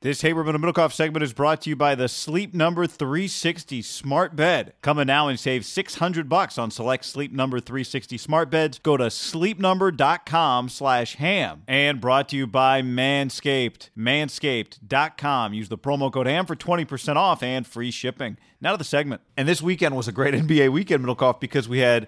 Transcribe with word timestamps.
This 0.00 0.22
Haberman 0.22 0.54
and 0.54 0.62
Middlekauff 0.62 0.92
segment 0.92 1.24
is 1.24 1.32
brought 1.32 1.62
to 1.62 1.70
you 1.70 1.74
by 1.74 1.96
the 1.96 2.06
Sleep 2.06 2.54
Number 2.54 2.86
360 2.86 3.82
Smart 3.82 4.36
Bed. 4.36 4.74
Come 4.80 5.00
in 5.00 5.08
now 5.08 5.26
and 5.26 5.40
save 5.40 5.64
600 5.64 6.28
bucks 6.28 6.56
on 6.56 6.70
select 6.70 7.04
Sleep 7.04 7.32
Number 7.32 7.58
360 7.58 8.16
smart 8.16 8.48
beds. 8.48 8.78
Go 8.78 8.96
to 8.96 9.06
sleepnumber.com 9.06 10.68
slash 10.68 11.16
ham. 11.16 11.64
And 11.66 12.00
brought 12.00 12.28
to 12.28 12.36
you 12.36 12.46
by 12.46 12.80
Manscaped. 12.80 13.90
Manscaped.com. 13.98 15.52
Use 15.52 15.68
the 15.68 15.76
promo 15.76 16.12
code 16.12 16.28
ham 16.28 16.46
for 16.46 16.54
20% 16.54 17.16
off 17.16 17.42
and 17.42 17.66
free 17.66 17.90
shipping. 17.90 18.38
Now 18.60 18.70
to 18.70 18.76
the 18.76 18.84
segment. 18.84 19.22
And 19.36 19.48
this 19.48 19.60
weekend 19.60 19.96
was 19.96 20.06
a 20.06 20.12
great 20.12 20.32
NBA 20.32 20.70
weekend, 20.70 21.04
Middlekauff, 21.04 21.40
because 21.40 21.68
we 21.68 21.80
had 21.80 22.06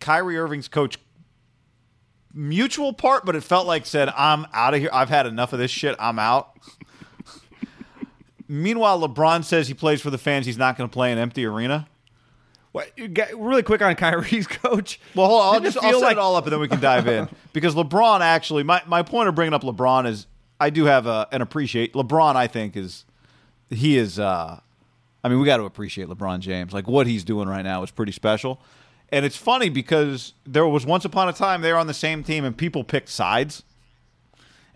Kyrie 0.00 0.36
Irving's 0.36 0.66
coach 0.66 0.98
mutual 2.34 2.92
part, 2.92 3.24
but 3.24 3.36
it 3.36 3.42
felt 3.42 3.66
like 3.66 3.86
said, 3.86 4.08
I'm 4.16 4.46
out 4.52 4.74
of 4.74 4.80
here. 4.80 4.90
I've 4.92 5.08
had 5.08 5.26
enough 5.26 5.52
of 5.52 5.58
this 5.58 5.70
shit. 5.70 5.94
I'm 5.98 6.18
out. 6.18 6.58
Meanwhile, 8.48 9.00
LeBron 9.06 9.44
says 9.44 9.68
he 9.68 9.74
plays 9.74 10.00
for 10.00 10.10
the 10.10 10.18
fans. 10.18 10.46
He's 10.46 10.56
not 10.58 10.76
going 10.78 10.88
to 10.88 10.92
play 10.92 11.12
in 11.12 11.18
an 11.18 11.22
empty 11.22 11.44
arena. 11.44 11.86
What, 12.72 12.90
really 12.96 13.62
quick 13.62 13.82
on 13.82 13.94
Kyrie's 13.94 14.46
coach. 14.48 15.00
Well, 15.14 15.26
hold 15.26 15.40
on, 15.40 15.46
I'll 15.46 15.52
Didn't 15.60 15.74
just 15.74 15.84
I'll 15.84 15.92
set 15.94 16.02
like- 16.02 16.12
it 16.12 16.18
all 16.18 16.36
up 16.36 16.44
and 16.44 16.52
then 16.52 16.60
we 16.60 16.68
can 16.68 16.80
dive 16.80 17.08
in 17.08 17.28
because 17.52 17.74
LeBron 17.74 18.20
actually. 18.20 18.62
My 18.62 18.82
my 18.86 19.02
point 19.02 19.28
of 19.28 19.34
bringing 19.34 19.54
up 19.54 19.62
LeBron 19.62 20.06
is 20.06 20.26
I 20.60 20.70
do 20.70 20.84
have 20.84 21.06
a, 21.06 21.26
an 21.32 21.40
appreciate 21.42 21.94
LeBron. 21.94 22.36
I 22.36 22.46
think 22.46 22.76
is 22.76 23.04
he 23.70 23.96
is. 23.96 24.18
uh 24.18 24.60
I 25.24 25.28
mean, 25.28 25.40
we 25.40 25.46
got 25.46 25.56
to 25.56 25.64
appreciate 25.64 26.08
LeBron 26.08 26.38
James. 26.40 26.72
Like 26.72 26.86
what 26.86 27.06
he's 27.06 27.24
doing 27.24 27.48
right 27.48 27.62
now 27.62 27.82
is 27.82 27.90
pretty 27.90 28.12
special, 28.12 28.60
and 29.10 29.24
it's 29.24 29.36
funny 29.36 29.68
because 29.70 30.34
there 30.46 30.66
was 30.66 30.86
once 30.86 31.04
upon 31.04 31.28
a 31.28 31.32
time 31.32 31.60
they 31.60 31.72
were 31.72 31.78
on 31.78 31.86
the 31.88 31.94
same 31.94 32.22
team 32.22 32.44
and 32.44 32.56
people 32.56 32.84
picked 32.84 33.08
sides, 33.08 33.62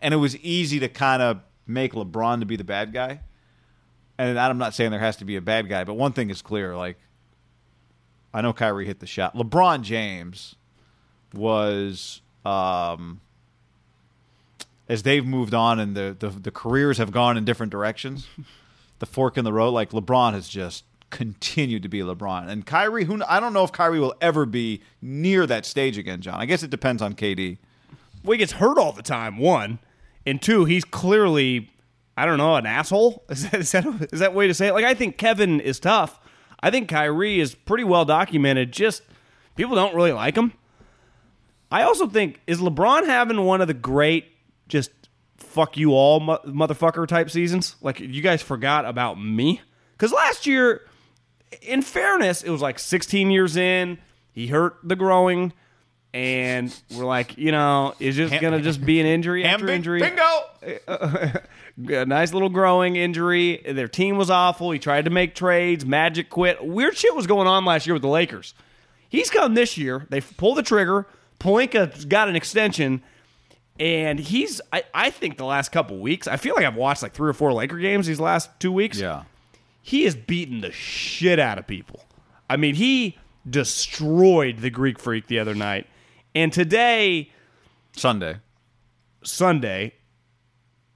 and 0.00 0.12
it 0.12 0.16
was 0.16 0.36
easy 0.38 0.80
to 0.80 0.88
kind 0.88 1.22
of 1.22 1.41
make 1.66 1.92
LeBron 1.92 2.41
to 2.41 2.47
be 2.47 2.56
the 2.56 2.64
bad 2.64 2.92
guy. 2.92 3.20
And 4.18 4.38
I'm 4.38 4.58
not 4.58 4.74
saying 4.74 4.90
there 4.90 5.00
has 5.00 5.16
to 5.16 5.24
be 5.24 5.36
a 5.36 5.40
bad 5.40 5.68
guy, 5.68 5.84
but 5.84 5.94
one 5.94 6.12
thing 6.12 6.30
is 6.30 6.42
clear: 6.42 6.76
like 6.76 6.98
I 8.32 8.40
know 8.40 8.52
Kyrie 8.52 8.86
hit 8.86 9.00
the 9.00 9.06
shot. 9.06 9.34
LeBron 9.34 9.82
James 9.82 10.54
was 11.34 12.20
um, 12.44 13.20
as 14.88 15.02
they've 15.02 15.24
moved 15.24 15.54
on 15.54 15.80
and 15.80 15.96
the, 15.96 16.16
the 16.18 16.28
the 16.28 16.50
careers 16.50 16.98
have 16.98 17.12
gone 17.12 17.36
in 17.36 17.44
different 17.44 17.72
directions. 17.72 18.26
The 18.98 19.06
fork 19.06 19.36
in 19.36 19.42
the 19.44 19.52
road, 19.52 19.70
like 19.70 19.90
LeBron 19.90 20.32
has 20.34 20.48
just 20.48 20.84
continued 21.10 21.82
to 21.82 21.88
be 21.88 22.02
LeBron, 22.02 22.48
and 22.48 22.64
Kyrie. 22.64 23.04
Who 23.04 23.20
I 23.28 23.40
don't 23.40 23.52
know 23.52 23.64
if 23.64 23.72
Kyrie 23.72 23.98
will 23.98 24.14
ever 24.20 24.46
be 24.46 24.80
near 25.00 25.44
that 25.46 25.66
stage 25.66 25.98
again, 25.98 26.20
John. 26.20 26.40
I 26.40 26.46
guess 26.46 26.62
it 26.62 26.70
depends 26.70 27.02
on 27.02 27.14
KD. 27.14 27.58
Well, 28.24 28.32
he 28.32 28.38
gets 28.38 28.52
hurt 28.52 28.78
all 28.78 28.92
the 28.92 29.02
time, 29.02 29.38
one. 29.38 29.80
And 30.24 30.40
two, 30.40 30.64
he's 30.64 30.84
clearly, 30.84 31.70
I 32.16 32.26
don't 32.26 32.38
know, 32.38 32.56
an 32.56 32.66
asshole? 32.66 33.24
Is 33.30 33.50
that, 33.50 33.60
is 33.60 33.72
that, 33.72 33.86
is 34.12 34.20
that 34.20 34.34
way 34.34 34.46
to 34.46 34.54
say 34.54 34.68
it? 34.68 34.74
Like, 34.74 34.84
I 34.84 34.94
think 34.94 35.16
Kevin 35.16 35.60
is 35.60 35.80
tough. 35.80 36.20
I 36.62 36.70
think 36.70 36.88
Kyrie 36.88 37.40
is 37.40 37.54
pretty 37.54 37.84
well 37.84 38.04
documented. 38.04 38.70
Just 38.72 39.02
people 39.56 39.74
don't 39.74 39.94
really 39.94 40.12
like 40.12 40.36
him. 40.36 40.52
I 41.70 41.84
also 41.84 42.06
think, 42.06 42.40
is 42.46 42.60
LeBron 42.60 43.06
having 43.06 43.40
one 43.44 43.62
of 43.62 43.66
the 43.66 43.74
great, 43.74 44.26
just 44.68 44.90
fuck 45.38 45.76
you 45.76 45.92
all 45.92 46.20
mo- 46.20 46.40
motherfucker 46.46 47.08
type 47.08 47.30
seasons? 47.30 47.76
Like, 47.80 47.98
you 47.98 48.20
guys 48.20 48.42
forgot 48.42 48.84
about 48.84 49.20
me? 49.20 49.62
Because 49.92 50.12
last 50.12 50.46
year, 50.46 50.82
in 51.62 51.80
fairness, 51.80 52.42
it 52.42 52.50
was 52.50 52.60
like 52.60 52.78
16 52.78 53.30
years 53.30 53.56
in. 53.56 53.98
He 54.32 54.48
hurt 54.48 54.76
the 54.82 54.96
growing. 54.96 55.52
And 56.14 56.74
we're 56.94 57.06
like, 57.06 57.38
you 57.38 57.52
know, 57.52 57.94
is 57.98 58.16
just 58.16 58.38
gonna 58.40 58.60
just 58.60 58.84
be 58.84 59.00
an 59.00 59.06
injury 59.06 59.44
after 59.44 59.68
injury? 59.68 60.00
bingo. 60.00 60.22
a 61.88 62.04
nice 62.06 62.34
little 62.34 62.50
growing 62.50 62.96
injury. 62.96 63.62
Their 63.66 63.88
team 63.88 64.18
was 64.18 64.30
awful. 64.30 64.70
He 64.72 64.78
tried 64.78 65.06
to 65.06 65.10
make 65.10 65.34
trades. 65.34 65.86
Magic 65.86 66.28
quit. 66.28 66.62
Weird 66.64 66.96
shit 66.96 67.14
was 67.14 67.26
going 67.26 67.46
on 67.46 67.64
last 67.64 67.86
year 67.86 67.94
with 67.94 68.02
the 68.02 68.08
Lakers. 68.08 68.54
He's 69.08 69.30
come 69.30 69.54
this 69.54 69.78
year. 69.78 70.06
They 70.10 70.20
pulled 70.20 70.58
the 70.58 70.62
trigger. 70.62 71.06
Pelinka's 71.38 72.04
got 72.04 72.28
an 72.28 72.36
extension. 72.36 73.02
And 73.80 74.18
he's, 74.18 74.60
I, 74.72 74.84
I 74.94 75.10
think, 75.10 75.38
the 75.38 75.44
last 75.44 75.72
couple 75.72 75.98
weeks, 75.98 76.28
I 76.28 76.36
feel 76.36 76.54
like 76.54 76.64
I've 76.64 76.76
watched 76.76 77.02
like 77.02 77.14
three 77.14 77.30
or 77.30 77.32
four 77.32 77.52
Laker 77.52 77.78
games 77.78 78.06
these 78.06 78.20
last 78.20 78.50
two 78.60 78.70
weeks. 78.70 78.98
Yeah, 78.98 79.24
He 79.80 80.04
has 80.04 80.14
beaten 80.14 80.60
the 80.60 80.72
shit 80.72 81.38
out 81.38 81.58
of 81.58 81.66
people. 81.66 82.04
I 82.50 82.56
mean, 82.58 82.74
he 82.74 83.16
destroyed 83.48 84.58
the 84.58 84.70
Greek 84.70 84.98
freak 84.98 85.26
the 85.26 85.38
other 85.38 85.54
night. 85.54 85.86
And 86.34 86.53
today, 86.53 87.31
Sunday. 87.97 88.37
Sunday, 89.22 89.94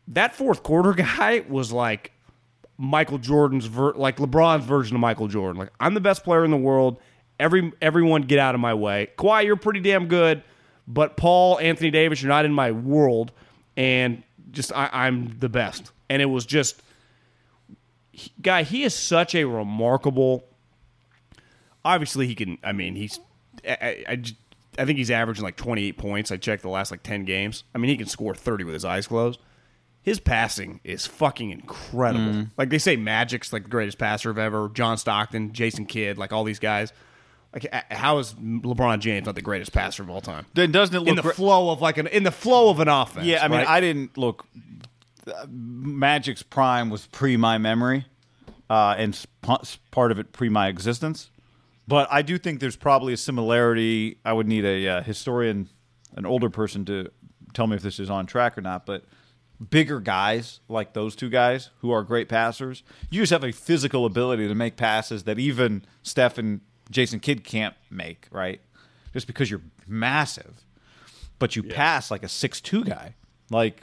that 0.09 0.35
fourth 0.35 0.63
quarter 0.63 0.93
guy 0.95 1.45
was 1.49 1.73
like 1.73 2.13
Michael 2.79 3.19
Jordan's 3.19 3.67
ver- 3.67 3.95
like 3.95 4.17
LeBron's 4.19 4.65
version 4.65 4.97
of 4.97 5.01
Michael 5.01 5.29
Jordan. 5.29 5.59
Like 5.59 5.73
I'm 5.81 5.95
the 5.95 6.01
best 6.01 6.25
player 6.25 6.45
in 6.45 6.51
the 6.51 6.57
world. 6.57 6.99
Every 7.39 7.73
everyone 7.83 8.23
get 8.23 8.39
out 8.39 8.55
of 8.55 8.61
my 8.61 8.75
way. 8.75 9.09
Kawhi, 9.19 9.45
you're 9.45 9.57
pretty 9.57 9.81
damn 9.81 10.09
good, 10.09 10.43
but 10.89 11.17
Paul, 11.17 11.59
Anthony 11.59 11.91
Davis, 11.91 12.23
you're 12.23 12.31
not 12.31 12.45
in 12.45 12.53
my 12.53 12.73
world. 12.73 13.33
And 13.77 14.23
just 14.51 14.73
I, 14.73 14.89
I'm 14.91 15.39
the 15.39 15.49
best. 15.51 15.93
And 16.09 16.23
it 16.23 16.27
was 16.27 16.47
just 16.47 16.83
he- 18.11 18.33
guy. 18.41 18.63
He 18.63 18.85
is 18.85 18.95
such 18.95 19.35
a 19.35 19.45
remarkable. 19.45 20.45
Obviously, 21.85 22.27
he 22.27 22.35
can. 22.35 22.59
I 22.65 22.73
mean, 22.73 22.97
he's. 22.97 23.21
I, 23.69 23.77
I, 23.81 24.05
I 24.09 24.23
I 24.79 24.85
think 24.85 24.99
he's 24.99 25.11
averaging 25.11 25.45
like 25.45 25.57
28 25.57 25.99
points. 25.99 26.31
I 26.31 26.37
checked 26.37 26.63
the 26.63 26.69
last 26.69 26.91
like 26.91 27.03
10 27.03 27.25
games. 27.25 27.65
I 27.75 27.79
mean, 27.79 27.89
he 27.91 27.97
can 27.97 28.07
score 28.07 28.35
30 28.35 28.65
with 28.65 28.75
his 28.75 28.85
eyes 28.85 29.07
closed. 29.07 29.41
His 30.03 30.21
passing 30.21 30.81
is 30.85 31.05
fucking 31.07 31.51
incredible. 31.51 32.47
Like 32.57 32.71
they 32.71 32.79
say, 32.79 32.97
Magic's 32.97 33.53
like 33.53 33.65
the 33.65 33.69
greatest 33.69 33.99
passer 33.99 34.31
of 34.31 34.39
ever. 34.39 34.69
John 34.73 34.99
Stockton, 34.99 35.53
Jason 35.53 35.85
Kidd, 35.85 36.17
like 36.17 36.33
all 36.33 36.45
these 36.45 36.61
guys. 36.61 36.93
Like, 37.53 37.67
how 37.91 38.19
is 38.19 38.35
LeBron 38.35 39.01
James 39.01 39.27
not 39.27 39.35
the 39.35 39.43
greatest 39.43 39.73
passer 39.73 40.03
of 40.03 40.11
all 40.11 40.21
time? 40.21 40.47
Then 40.55 40.71
doesn't 40.71 40.95
it 40.95 41.01
look 41.01 41.09
In 41.09 41.17
the 41.17 41.23
gre- 41.23 41.31
flow 41.31 41.71
of 41.71 41.81
like 41.81 41.97
an 41.99 42.07
in 42.07 42.23
the 42.23 42.31
flow 42.31 42.71
of 42.71 42.79
an 42.81 42.89
offense. 42.89 43.27
Yeah, 43.27 43.43
I 43.45 43.49
mean, 43.49 43.59
right? 43.59 43.69
I 43.69 43.81
didn't 43.81 44.17
look. 44.17 44.47
uh, 45.27 45.47
Magic's 45.49 46.43
prime 46.43 46.89
was 46.91 47.07
pre 47.07 47.37
my 47.37 47.57
memory, 47.59 48.05
uh, 48.71 48.95
and 48.99 49.15
sp- 49.17 49.65
part 49.91 50.13
of 50.13 50.19
it 50.19 50.33
pre 50.33 50.49
my 50.51 50.69
existence. 50.69 51.31
But 51.89 52.09
I 52.11 52.23
do 52.23 52.39
think 52.39 52.61
there's 52.61 52.77
probably 52.77 53.13
a 53.13 53.17
similarity. 53.17 54.19
I 54.25 54.33
would 54.33 54.49
need 54.49 54.65
a 54.65 54.89
uh, 54.89 55.03
historian, 55.03 55.69
an 56.15 56.27
older 56.27 56.51
person, 56.51 56.85
to 56.87 57.11
tell 57.55 57.67
me 57.67 57.77
if 57.77 57.83
this 57.83 58.01
is 58.01 58.11
on 58.11 58.27
track 58.27 58.59
or 58.59 58.61
not. 58.61 58.87
But 58.87 59.05
bigger 59.71 60.01
guys 60.01 60.61
like 60.69 60.93
those 60.93 61.17
two 61.17 61.31
guys 61.31 61.71
who 61.79 61.91
are 61.91 62.03
great 62.03 62.29
passers. 62.29 62.83
You 63.11 63.23
just 63.23 63.33
have 63.33 63.45
a 63.45 63.53
physical 63.53 64.05
ability 64.05 64.49
to 64.49 64.55
make 64.55 64.77
passes 64.77 65.25
that 65.25 65.39
even 65.39 65.85
Steph 66.03 66.39
and 66.39 66.61
Jason 66.91 67.21
Kidd 67.21 67.45
can't 67.45 67.75
make, 67.91 68.29
right? 68.31 68.61
Just 69.13 69.27
because 69.27 69.51
you're 69.51 69.63
massive, 69.87 70.65
but 71.39 71.57
you 71.57 71.63
pass 71.63 72.11
like 72.11 72.23
a 72.23 72.29
six-two 72.29 72.85
guy. 72.85 73.15
Like, 73.51 73.83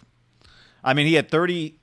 I 0.84 0.94
mean, 0.94 1.08
he 1.08 1.16
had 1.16 1.30
30, 1.32 1.80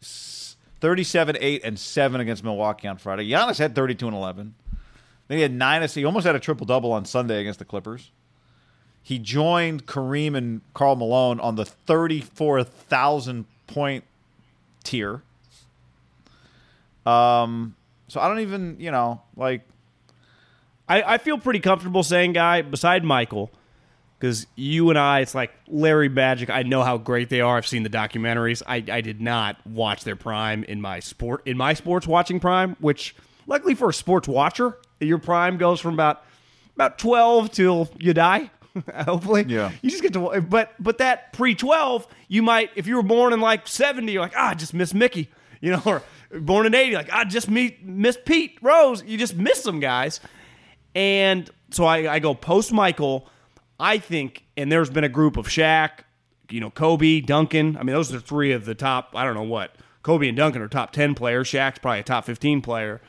37, 0.81 1.37
8, 1.40 1.64
and 1.64 1.78
7 1.78 2.20
against 2.20 2.44
Milwaukee 2.44 2.88
on 2.88 2.99
Friday. 2.99 3.28
Giannis 3.28 3.58
had 3.58 3.75
32 3.75 4.06
and 4.06 4.17
11. 4.17 4.55
Then 5.31 5.38
he 5.38 5.43
had 5.43 5.53
nine 5.53 5.81
assists. 5.81 5.94
He 5.94 6.05
almost 6.05 6.27
had 6.27 6.35
a 6.35 6.41
triple 6.41 6.67
double 6.67 6.91
on 6.91 7.05
Sunday 7.05 7.41
against 7.41 7.61
the 7.61 7.65
Clippers. 7.65 8.11
He 9.00 9.21
joined 9.21 9.87
Kareem 9.87 10.37
and 10.37 10.61
Karl 10.75 10.97
Malone 10.97 11.38
on 11.38 11.55
the 11.55 11.65
34,000 11.65 13.44
point 13.69 14.03
tier. 14.82 15.23
Um, 17.06 17.77
so 18.09 18.19
I 18.19 18.27
don't 18.27 18.41
even, 18.41 18.75
you 18.81 18.91
know, 18.91 19.23
like 19.37 19.62
I, 20.88 21.15
I 21.15 21.19
feel 21.19 21.38
pretty 21.38 21.61
comfortable 21.61 22.03
saying, 22.03 22.32
guy, 22.32 22.62
beside 22.62 23.05
Michael, 23.05 23.53
because 24.19 24.49
you 24.56 24.91
and 24.91 24.99
I, 24.99 25.21
it's 25.21 25.37
like 25.37 25.53
Larry 25.69 26.09
Magic. 26.09 26.50
I 26.50 26.65
know 26.65 26.82
how 26.82 26.99
great 26.99 27.29
they 27.29 27.41
are. 27.41 27.56
I've 27.56 27.69
seen 27.69 27.85
the 27.85 27.88
documentaries. 27.88 28.65
I, 28.67 28.82
I 28.91 29.00
did 29.00 29.21
not 29.21 29.65
watch 29.65 30.03
their 30.03 30.17
prime 30.17 30.65
in 30.65 30.81
my 30.81 30.99
sport 30.99 31.47
in 31.47 31.56
my 31.56 31.75
sports 31.75 32.09
watching 32.09 32.41
prime, 32.41 32.75
which 32.81 33.15
luckily 33.47 33.77
for 33.77 33.91
a 33.91 33.94
sports 33.94 34.27
watcher, 34.27 34.77
your 35.00 35.19
prime 35.19 35.56
goes 35.56 35.81
from 35.81 35.94
about 35.94 36.25
about 36.75 36.99
twelve 36.99 37.50
till 37.50 37.88
you 37.99 38.14
die. 38.14 38.50
Hopefully, 39.05 39.44
Yeah. 39.49 39.73
You 39.82 39.91
just 39.91 40.02
get 40.02 40.12
to, 40.12 40.41
but 40.41 40.73
but 40.79 40.99
that 40.99 41.32
pre 41.32 41.55
twelve, 41.55 42.06
you 42.29 42.43
might 42.43 42.70
if 42.76 42.87
you 42.87 42.97
were 42.97 43.02
born 43.02 43.32
in 43.32 43.41
like 43.41 43.67
seventy, 43.67 44.12
you're 44.12 44.23
like 44.23 44.35
ah, 44.37 44.50
I 44.50 44.55
just 44.55 44.75
miss 44.75 44.94
Mickey, 44.94 45.29
you 45.61 45.73
know, 45.73 45.82
or 45.85 46.02
born 46.32 46.67
in 46.67 46.75
eighty, 46.75 46.94
like 46.94 47.11
I 47.12 47.25
just 47.25 47.50
meet 47.50 47.85
miss 47.85 48.17
Pete 48.25 48.58
Rose. 48.62 49.02
You 49.05 49.19
just 49.19 49.35
miss 49.37 49.62
some 49.62 49.81
guys. 49.81 50.20
And 50.94 51.49
so 51.70 51.85
I, 51.85 52.14
I 52.14 52.19
go 52.19 52.35
post 52.35 52.73
Michael. 52.73 53.29
I 53.79 53.99
think, 53.99 54.44
and 54.56 54.70
there's 54.70 54.91
been 54.91 55.05
a 55.05 55.08
group 55.08 55.37
of 55.38 55.46
Shaq, 55.46 55.91
you 56.50 56.61
know, 56.61 56.69
Kobe, 56.70 57.20
Duncan. 57.20 57.76
I 57.79 57.82
mean, 57.82 57.94
those 57.94 58.12
are 58.12 58.20
three 58.20 58.53
of 58.53 58.67
the 58.67 58.75
top. 58.75 59.12
I 59.14 59.25
don't 59.25 59.35
know 59.35 59.43
what 59.43 59.75
Kobe 60.03 60.29
and 60.29 60.37
Duncan 60.37 60.62
are 60.62 60.69
top 60.69 60.93
ten 60.93 61.14
players. 61.14 61.49
Shaq's 61.49 61.79
probably 61.79 62.00
a 62.00 62.05
top 62.05 62.25
fifteen 62.25 62.61
player. 62.62 63.00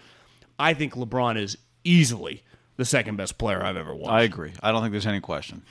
I 0.57 0.73
think 0.73 0.93
LeBron 0.93 1.37
is 1.41 1.57
easily 1.83 2.43
the 2.77 2.85
second 2.85 3.15
best 3.15 3.37
player 3.37 3.63
I've 3.63 3.77
ever 3.77 3.93
watched. 3.93 4.11
I 4.11 4.23
agree. 4.23 4.53
I 4.61 4.71
don't 4.71 4.81
think 4.81 4.91
there's 4.91 5.07
any 5.07 5.19
question. 5.19 5.63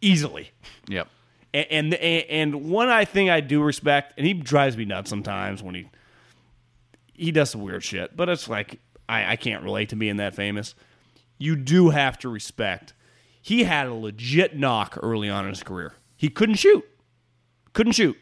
easily. 0.00 0.50
Yep. 0.88 1.08
And, 1.54 1.94
and 1.94 1.94
and 1.94 2.70
one 2.70 2.88
I 2.88 3.04
thing 3.04 3.30
I 3.30 3.40
do 3.40 3.62
respect, 3.62 4.14
and 4.18 4.26
he 4.26 4.34
drives 4.34 4.76
me 4.76 4.84
nuts 4.84 5.08
sometimes 5.08 5.62
when 5.62 5.74
he 5.74 5.88
he 7.14 7.32
does 7.32 7.50
some 7.50 7.62
weird 7.62 7.82
shit. 7.82 8.16
But 8.16 8.28
it's 8.28 8.48
like 8.48 8.80
I, 9.08 9.32
I 9.32 9.36
can't 9.36 9.64
relate 9.64 9.88
to 9.90 9.96
being 9.96 10.18
that 10.18 10.34
famous. 10.34 10.74
You 11.38 11.56
do 11.56 11.88
have 11.90 12.18
to 12.18 12.28
respect. 12.28 12.92
He 13.40 13.64
had 13.64 13.86
a 13.86 13.94
legit 13.94 14.56
knock 14.56 14.98
early 15.02 15.30
on 15.30 15.44
in 15.44 15.50
his 15.50 15.62
career. 15.62 15.94
He 16.16 16.28
couldn't 16.28 16.56
shoot. 16.56 16.84
Couldn't 17.72 17.92
shoot. 17.92 18.16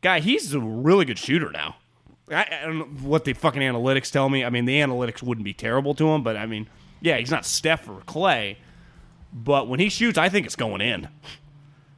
Guy, 0.00 0.20
he's 0.20 0.52
a 0.54 0.60
really 0.60 1.04
good 1.06 1.18
shooter 1.18 1.50
now. 1.50 1.76
I, 2.30 2.46
I 2.62 2.66
don't 2.66 2.78
know 2.78 2.84
what 3.08 3.24
the 3.24 3.32
fucking 3.32 3.62
analytics 3.62 4.10
tell 4.10 4.28
me. 4.28 4.44
I 4.44 4.50
mean, 4.50 4.64
the 4.64 4.80
analytics 4.80 5.22
wouldn't 5.22 5.44
be 5.44 5.52
terrible 5.52 5.94
to 5.94 6.08
him, 6.08 6.22
but 6.22 6.36
I 6.36 6.46
mean, 6.46 6.68
yeah, 7.00 7.18
he's 7.18 7.30
not 7.30 7.44
Steph 7.44 7.88
or 7.88 8.00
Clay. 8.06 8.58
But 9.32 9.68
when 9.68 9.80
he 9.80 9.88
shoots, 9.88 10.16
I 10.16 10.28
think 10.28 10.46
it's 10.46 10.56
going 10.56 10.80
in. 10.80 11.08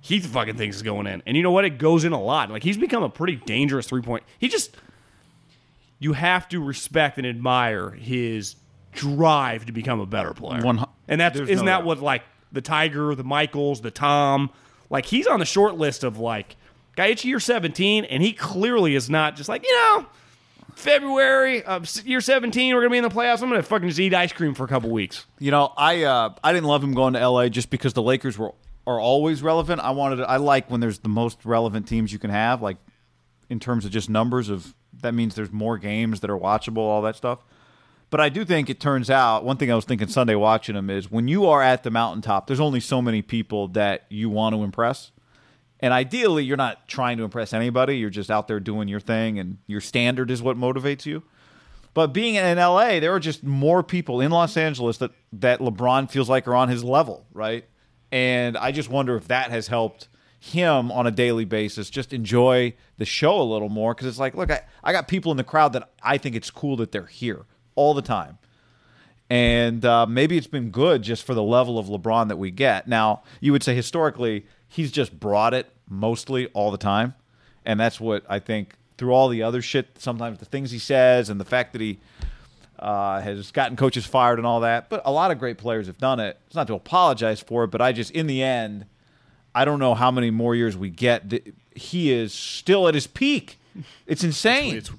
He 0.00 0.20
fucking 0.20 0.56
thinks 0.56 0.76
it's 0.76 0.82
going 0.82 1.06
in. 1.06 1.22
And 1.26 1.36
you 1.36 1.42
know 1.42 1.50
what? 1.50 1.64
It 1.64 1.78
goes 1.78 2.04
in 2.04 2.12
a 2.12 2.20
lot. 2.20 2.50
Like 2.50 2.62
he's 2.62 2.76
become 2.76 3.02
a 3.02 3.08
pretty 3.08 3.36
dangerous 3.36 3.86
three 3.86 4.02
point. 4.02 4.24
He 4.38 4.48
just 4.48 4.76
you 5.98 6.12
have 6.12 6.48
to 6.50 6.62
respect 6.62 7.18
and 7.18 7.26
admire 7.26 7.90
his 7.90 8.56
drive 8.92 9.66
to 9.66 9.72
become 9.72 10.00
a 10.00 10.06
better 10.06 10.32
player. 10.32 10.62
One 10.62 10.84
and 11.08 11.20
that's 11.20 11.38
isn't 11.38 11.56
no 11.56 11.64
that 11.64 11.78
doubt. 11.78 11.84
what 11.84 12.00
like 12.00 12.22
the 12.52 12.60
Tiger, 12.60 13.14
the 13.14 13.24
Michaels, 13.24 13.80
the 13.80 13.90
Tom, 13.90 14.50
like 14.90 15.06
he's 15.06 15.26
on 15.26 15.40
the 15.40 15.46
short 15.46 15.76
list 15.76 16.04
of 16.04 16.18
like 16.18 16.56
guy 16.96 17.14
year 17.20 17.38
17 17.38 18.04
and 18.06 18.22
he 18.22 18.32
clearly 18.32 18.94
is 18.94 19.08
not 19.08 19.36
just 19.36 19.48
like, 19.48 19.64
you 19.64 19.72
know, 19.72 20.06
February 20.74 21.62
of 21.62 21.88
year 22.04 22.20
17 22.20 22.74
we're 22.74 22.80
going 22.80 22.90
to 22.90 22.92
be 22.92 22.98
in 22.98 23.04
the 23.04 23.10
playoffs. 23.10 23.42
I'm 23.42 23.48
going 23.48 23.60
to 23.60 23.62
fucking 23.62 23.88
just 23.88 24.00
eat 24.00 24.14
ice 24.14 24.32
cream 24.32 24.54
for 24.54 24.64
a 24.64 24.68
couple 24.68 24.90
weeks. 24.90 25.26
You 25.38 25.50
know, 25.50 25.72
I 25.76 26.02
uh, 26.02 26.34
I 26.42 26.52
didn't 26.52 26.66
love 26.66 26.82
him 26.82 26.94
going 26.94 27.14
to 27.14 27.28
LA 27.28 27.48
just 27.48 27.70
because 27.70 27.92
the 27.92 28.02
Lakers 28.02 28.36
were 28.36 28.52
are 28.86 29.00
always 29.00 29.42
relevant. 29.42 29.80
I 29.80 29.90
wanted 29.90 30.16
to, 30.16 30.28
I 30.28 30.36
like 30.36 30.70
when 30.70 30.80
there's 30.80 31.00
the 31.00 31.08
most 31.08 31.44
relevant 31.44 31.88
teams 31.88 32.12
you 32.12 32.18
can 32.18 32.30
have, 32.30 32.62
like 32.62 32.76
in 33.48 33.58
terms 33.58 33.84
of 33.84 33.90
just 33.90 34.08
numbers 34.08 34.48
of 34.48 34.74
that 35.02 35.12
means 35.12 35.34
there's 35.34 35.52
more 35.52 35.78
games 35.78 36.20
that 36.20 36.30
are 36.30 36.38
watchable, 36.38 36.78
all 36.78 37.02
that 37.02 37.16
stuff. 37.16 37.44
But 38.08 38.20
I 38.20 38.28
do 38.28 38.44
think 38.44 38.70
it 38.70 38.78
turns 38.78 39.10
out 39.10 39.44
one 39.44 39.56
thing 39.56 39.70
I 39.70 39.74
was 39.74 39.84
thinking 39.84 40.08
Sunday 40.08 40.36
watching 40.36 40.76
him 40.76 40.90
is 40.90 41.10
when 41.10 41.26
you 41.26 41.46
are 41.46 41.60
at 41.60 41.82
the 41.82 41.90
mountaintop, 41.90 42.46
there's 42.46 42.60
only 42.60 42.80
so 42.80 43.02
many 43.02 43.20
people 43.20 43.68
that 43.68 44.06
you 44.08 44.30
want 44.30 44.54
to 44.54 44.62
impress. 44.62 45.10
And 45.80 45.92
ideally, 45.92 46.44
you're 46.44 46.56
not 46.56 46.88
trying 46.88 47.18
to 47.18 47.24
impress 47.24 47.52
anybody. 47.52 47.98
You're 47.98 48.10
just 48.10 48.30
out 48.30 48.48
there 48.48 48.60
doing 48.60 48.88
your 48.88 49.00
thing, 49.00 49.38
and 49.38 49.58
your 49.66 49.80
standard 49.80 50.30
is 50.30 50.42
what 50.42 50.56
motivates 50.56 51.04
you. 51.04 51.22
But 51.92 52.08
being 52.08 52.34
in 52.34 52.58
LA, 52.58 53.00
there 53.00 53.14
are 53.14 53.20
just 53.20 53.42
more 53.42 53.82
people 53.82 54.20
in 54.20 54.30
Los 54.30 54.56
Angeles 54.56 54.98
that, 54.98 55.12
that 55.32 55.60
LeBron 55.60 56.10
feels 56.10 56.28
like 56.28 56.46
are 56.46 56.54
on 56.54 56.68
his 56.68 56.84
level, 56.84 57.26
right? 57.32 57.64
And 58.12 58.56
I 58.56 58.70
just 58.70 58.90
wonder 58.90 59.16
if 59.16 59.28
that 59.28 59.50
has 59.50 59.68
helped 59.68 60.08
him 60.38 60.92
on 60.92 61.06
a 61.06 61.10
daily 61.10 61.44
basis 61.44 61.90
just 61.90 62.12
enjoy 62.12 62.74
the 62.98 63.04
show 63.04 63.40
a 63.40 63.42
little 63.42 63.68
more 63.68 63.94
because 63.94 64.06
it's 64.06 64.18
like, 64.18 64.34
look, 64.34 64.50
I, 64.50 64.62
I 64.84 64.92
got 64.92 65.08
people 65.08 65.30
in 65.30 65.36
the 65.36 65.44
crowd 65.44 65.72
that 65.72 65.90
I 66.02 66.18
think 66.18 66.36
it's 66.36 66.50
cool 66.50 66.76
that 66.76 66.92
they're 66.92 67.06
here 67.06 67.46
all 67.74 67.94
the 67.94 68.02
time. 68.02 68.38
And 69.28 69.84
uh, 69.84 70.06
maybe 70.06 70.36
it's 70.36 70.46
been 70.46 70.70
good 70.70 71.02
just 71.02 71.24
for 71.24 71.34
the 71.34 71.42
level 71.42 71.78
of 71.78 71.86
LeBron 71.86 72.28
that 72.28 72.36
we 72.36 72.50
get. 72.50 72.86
Now, 72.86 73.22
you 73.40 73.50
would 73.52 73.62
say 73.62 73.74
historically, 73.74 74.46
he's 74.68 74.90
just 74.92 75.18
brought 75.18 75.54
it 75.54 75.70
mostly 75.88 76.46
all 76.48 76.70
the 76.70 76.78
time. 76.78 77.14
And 77.64 77.78
that's 77.80 78.00
what 78.00 78.24
I 78.28 78.38
think 78.38 78.74
through 78.98 79.12
all 79.12 79.28
the 79.28 79.42
other 79.42 79.62
shit, 79.62 79.98
sometimes 79.98 80.38
the 80.38 80.44
things 80.44 80.70
he 80.70 80.78
says 80.78 81.28
and 81.30 81.40
the 81.40 81.44
fact 81.44 81.72
that 81.72 81.80
he 81.80 81.98
uh, 82.78 83.20
has 83.20 83.50
gotten 83.50 83.76
coaches 83.76 84.06
fired 84.06 84.38
and 84.38 84.46
all 84.46 84.60
that. 84.60 84.88
But 84.88 85.02
a 85.04 85.12
lot 85.12 85.30
of 85.30 85.38
great 85.38 85.58
players 85.58 85.86
have 85.86 85.98
done 85.98 86.20
it. 86.20 86.38
It's 86.46 86.54
not 86.54 86.66
to 86.68 86.74
apologize 86.74 87.40
for 87.40 87.64
it, 87.64 87.68
but 87.68 87.80
I 87.80 87.92
just, 87.92 88.10
in 88.12 88.26
the 88.26 88.42
end, 88.42 88.86
I 89.54 89.64
don't 89.64 89.78
know 89.78 89.94
how 89.94 90.10
many 90.10 90.30
more 90.30 90.54
years 90.54 90.76
we 90.76 90.90
get. 90.90 91.32
He 91.74 92.12
is 92.12 92.32
still 92.32 92.88
at 92.88 92.94
his 92.94 93.06
peak. 93.06 93.58
It's 94.06 94.24
insane. 94.24 94.76
It's 94.76 94.90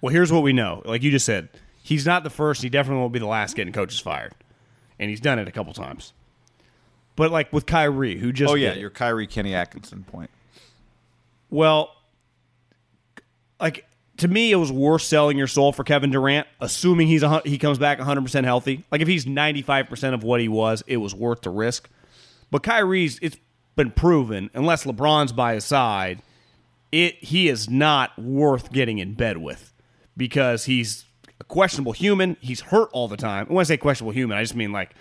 well, 0.00 0.12
here's 0.12 0.32
what 0.32 0.42
we 0.42 0.52
know. 0.52 0.82
Like 0.84 1.02
you 1.02 1.10
just 1.10 1.24
said, 1.24 1.48
he's 1.82 2.04
not 2.04 2.24
the 2.24 2.30
first. 2.30 2.62
He 2.62 2.68
definitely 2.68 3.00
won't 3.00 3.12
be 3.12 3.18
the 3.18 3.26
last 3.26 3.54
getting 3.54 3.72
coaches 3.72 4.00
fired, 4.00 4.34
and 4.98 5.08
he's 5.08 5.20
done 5.20 5.38
it 5.38 5.46
a 5.46 5.52
couple 5.52 5.72
times. 5.72 6.12
But 7.16 7.30
like 7.30 7.52
with 7.52 7.66
Kyrie, 7.66 8.18
who 8.18 8.32
just 8.32 8.50
oh, 8.50 8.54
yeah, 8.54 8.74
your 8.74 8.90
Kyrie 8.90 9.26
Kenny 9.26 9.54
Atkinson 9.54 10.04
point. 10.04 10.30
well, 11.50 11.94
like 13.60 13.86
to 14.18 14.28
me, 14.28 14.52
it 14.52 14.56
was 14.56 14.70
worth 14.72 15.02
selling 15.02 15.36
your 15.36 15.46
soul 15.46 15.72
for 15.72 15.84
Kevin 15.84 16.10
Durant, 16.10 16.46
assuming 16.60 17.08
he's 17.08 17.22
a, 17.22 17.40
he 17.44 17.58
comes 17.58 17.78
back 17.78 17.98
100 17.98 18.22
percent 18.22 18.46
healthy. 18.46 18.84
Like 18.90 19.00
if 19.00 19.08
he's 19.08 19.26
95 19.26 19.88
percent 19.88 20.14
of 20.14 20.22
what 20.22 20.40
he 20.40 20.48
was, 20.48 20.82
it 20.86 20.98
was 20.98 21.14
worth 21.14 21.42
the 21.42 21.50
risk. 21.50 21.88
But 22.50 22.62
Kyrie's, 22.62 23.18
it's 23.22 23.36
been 23.76 23.90
proven, 23.90 24.50
unless 24.54 24.84
LeBron's 24.84 25.32
by 25.32 25.54
his 25.54 25.64
side, 25.64 26.22
it 26.90 27.16
he 27.16 27.48
is 27.48 27.68
not 27.68 28.18
worth 28.18 28.72
getting 28.72 28.98
in 28.98 29.14
bed 29.14 29.38
with 29.38 29.72
because 30.16 30.66
he's 30.66 31.06
a 31.40 31.44
questionable 31.44 31.92
human. 31.92 32.36
He's 32.40 32.60
hurt 32.60 32.90
all 32.92 33.08
the 33.08 33.16
time. 33.16 33.46
And 33.46 33.56
when 33.56 33.62
I 33.62 33.64
say 33.64 33.76
questionable 33.76 34.12
human, 34.12 34.36
I 34.36 34.42
just 34.42 34.54
mean 34.54 34.72
like 34.72 34.94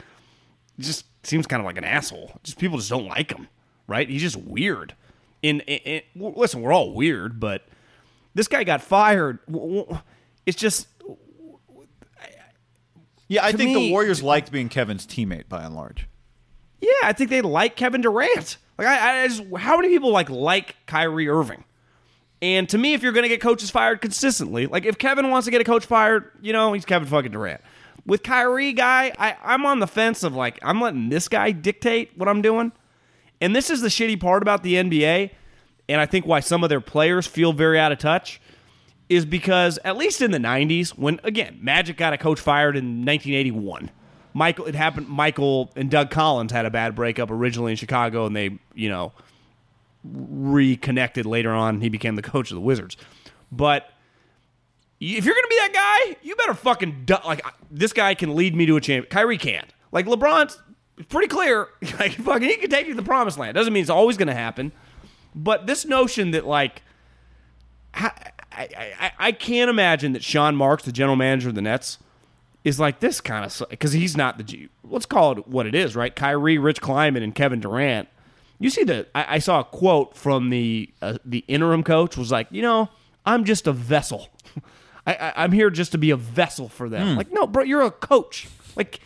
just 0.79 1.05
seems 1.23 1.47
kind 1.47 1.59
of 1.61 1.65
like 1.65 1.77
an 1.77 1.83
asshole. 1.83 2.31
Just 2.43 2.57
people 2.57 2.77
just 2.77 2.89
don't 2.89 3.07
like 3.07 3.31
him, 3.31 3.47
right? 3.87 4.07
He's 4.09 4.21
just 4.21 4.35
weird. 4.37 4.95
And, 5.43 5.61
in 5.61 6.01
well, 6.15 6.33
listen, 6.35 6.61
we're 6.61 6.73
all 6.73 6.93
weird, 6.93 7.39
but 7.39 7.63
this 8.35 8.47
guy 8.47 8.63
got 8.63 8.81
fired. 8.81 9.39
It's 10.45 10.57
just 10.57 10.87
Yeah, 13.27 13.45
I 13.45 13.51
To 13.51 13.57
think 13.57 13.73
the 13.73 13.91
Warriors 13.91 14.21
liked 14.21 14.51
being 14.51 14.69
Kevin's 14.69 15.07
teammate 15.07 15.47
by 15.47 15.63
and 15.63 15.73
large. 15.75 16.07
yeah. 16.81 16.89
I 17.03 17.13
think 17.13 17.29
they 17.29 17.41
like 17.41 17.75
Kevin 17.75 18.01
Durant. 18.01 18.57
Like 18.77 18.87
I, 18.87 19.23
I 19.23 19.27
just 19.27 19.43
how 19.57 19.77
many 19.77 19.89
people 19.89 20.11
like 20.11 20.29
like 20.29 20.75
Kyrie 20.85 21.29
Irving? 21.29 21.63
And 22.41 22.67
to 22.69 22.77
me, 22.77 22.93
if 22.95 23.03
you're 23.03 23.11
going 23.11 23.21
to 23.23 23.29
get 23.29 23.39
coaches 23.39 23.69
fired 23.69 24.01
consistently, 24.01 24.65
like 24.65 24.85
if 24.85 24.97
Kevin 24.97 25.29
wants 25.29 25.45
to 25.45 25.51
get 25.51 25.61
a 25.61 25.63
coach 25.63 25.85
fired, 25.85 26.31
you 26.41 26.51
know, 26.53 26.73
he's 26.73 26.85
Kevin 26.85 27.07
fucking 27.07 27.31
Durant. 27.31 27.61
With 28.05 28.23
Kyrie, 28.23 28.73
guy, 28.73 29.13
I, 29.17 29.37
I'm 29.43 29.65
on 29.65 29.79
the 29.79 29.87
fence 29.87 30.23
of 30.23 30.35
like, 30.35 30.59
I'm 30.63 30.81
letting 30.81 31.09
this 31.09 31.27
guy 31.27 31.51
dictate 31.51 32.11
what 32.17 32.27
I'm 32.27 32.41
doing. 32.41 32.71
And 33.39 33.55
this 33.55 33.69
is 33.69 33.81
the 33.81 33.87
shitty 33.87 34.19
part 34.19 34.41
about 34.41 34.63
the 34.63 34.75
NBA, 34.75 35.31
and 35.89 35.99
I 36.01 36.05
think 36.05 36.25
why 36.25 36.39
some 36.41 36.63
of 36.63 36.69
their 36.69 36.81
players 36.81 37.25
feel 37.25 37.53
very 37.53 37.79
out 37.79 37.91
of 37.91 37.97
touch, 37.97 38.39
is 39.09 39.25
because 39.25 39.79
at 39.83 39.97
least 39.97 40.21
in 40.21 40.31
the 40.31 40.37
90s, 40.37 40.89
when, 40.89 41.19
again, 41.23 41.57
Magic 41.61 41.97
got 41.97 42.13
a 42.13 42.17
coach 42.17 42.39
fired 42.39 42.77
in 42.77 43.05
1981. 43.05 43.89
Michael, 44.33 44.65
it 44.65 44.75
happened, 44.75 45.09
Michael 45.09 45.71
and 45.75 45.91
Doug 45.91 46.09
Collins 46.09 46.51
had 46.51 46.65
a 46.65 46.69
bad 46.69 46.95
breakup 46.95 47.29
originally 47.31 47.71
in 47.71 47.77
Chicago, 47.77 48.25
and 48.25 48.35
they, 48.35 48.59
you 48.73 48.89
know, 48.89 49.11
reconnected 50.03 51.25
later 51.25 51.51
on. 51.51 51.81
He 51.81 51.89
became 51.89 52.15
the 52.15 52.21
coach 52.21 52.51
of 52.51 52.55
the 52.55 52.61
Wizards. 52.61 52.95
But 53.51 53.89
if 55.01 55.25
you're 55.25 55.33
going 55.33 55.43
to 55.43 55.49
be 55.49 55.57
that 55.57 55.73
guy, 55.73 56.15
you 56.21 56.35
better 56.35 56.53
fucking 56.53 57.03
du- 57.05 57.21
like 57.25 57.43
this 57.71 57.91
guy 57.91 58.13
can 58.13 58.35
lead 58.35 58.55
me 58.55 58.67
to 58.67 58.77
a 58.77 58.81
champion. 58.81 59.09
Kyrie 59.09 59.37
can't. 59.37 59.67
Like 59.91 60.05
LeBron's 60.05 60.61
pretty 61.09 61.27
clear. 61.27 61.67
Like 61.99 62.13
fucking, 62.13 62.47
he 62.47 62.57
can 62.57 62.69
take 62.69 62.87
you 62.87 62.93
to 62.93 63.01
the 63.01 63.05
promised 63.05 63.37
land. 63.37 63.55
Doesn't 63.55 63.73
mean 63.73 63.81
it's 63.81 63.89
always 63.89 64.15
going 64.17 64.27
to 64.27 64.33
happen. 64.33 64.71
But 65.33 65.65
this 65.65 65.85
notion 65.85 66.31
that 66.31 66.45
like, 66.45 66.83
I, 67.93 68.11
I, 68.51 68.67
I, 68.99 69.11
I 69.17 69.31
can't 69.31 69.69
imagine 69.69 70.13
that 70.13 70.23
Sean 70.23 70.55
Marks, 70.55 70.83
the 70.83 70.91
general 70.91 71.15
manager 71.15 71.49
of 71.49 71.55
the 71.55 71.61
Nets, 71.61 71.97
is 72.63 72.79
like 72.79 72.99
this 72.99 73.21
kind 73.21 73.43
of 73.43 73.69
because 73.69 73.93
he's 73.93 74.15
not 74.15 74.37
the 74.37 74.43
G. 74.43 74.69
Let's 74.83 75.05
call 75.05 75.31
it 75.31 75.47
what 75.47 75.65
it 75.65 75.73
is, 75.73 75.95
right? 75.95 76.15
Kyrie, 76.15 76.57
Rich 76.57 76.81
Kleiman, 76.81 77.23
and 77.23 77.33
Kevin 77.33 77.59
Durant. 77.59 78.07
You 78.59 78.69
see 78.69 78.83
the 78.83 79.07
I, 79.15 79.35
I 79.35 79.39
saw 79.39 79.61
a 79.61 79.63
quote 79.63 80.15
from 80.15 80.49
the 80.51 80.89
uh, 81.01 81.17
the 81.25 81.43
interim 81.47 81.83
coach 81.83 82.17
was 82.17 82.31
like, 82.31 82.47
you 82.51 82.61
know, 82.61 82.89
I'm 83.25 83.45
just 83.45 83.65
a 83.67 83.73
vessel. 83.73 84.29
I, 85.05 85.13
I, 85.13 85.43
am 85.43 85.51
here 85.51 85.69
just 85.69 85.93
to 85.93 85.97
be 85.97 86.11
a 86.11 86.15
vessel 86.15 86.69
for 86.69 86.87
them. 86.87 87.15
Like, 87.15 87.31
no, 87.31 87.47
bro, 87.47 87.63
you're 87.63 87.81
a 87.81 87.91
coach. 87.91 88.47
Like, 88.75 88.99